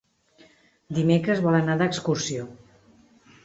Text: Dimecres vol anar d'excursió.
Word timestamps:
Dimecres 0.99 1.43
vol 1.49 1.59
anar 1.59 1.77
d'excursió. 1.85 2.51